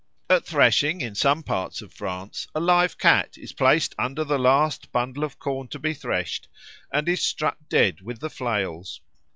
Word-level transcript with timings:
At 0.31 0.47
threshing, 0.47 0.99
in 0.99 1.13
some 1.13 1.43
parts 1.43 1.79
of 1.83 1.93
France, 1.93 2.47
a 2.55 2.59
live 2.59 2.97
cat 2.97 3.37
is 3.37 3.53
placed 3.53 3.93
under 3.99 4.23
the 4.23 4.39
last 4.39 4.91
bundle 4.91 5.23
of 5.23 5.37
corn 5.37 5.67
to 5.67 5.77
be 5.77 5.93
threshed, 5.93 6.47
and 6.91 7.07
is 7.07 7.21
struck 7.21 7.57
dead 7.69 8.01
with 8.01 8.19
the 8.19 8.31
flails. 8.31 8.99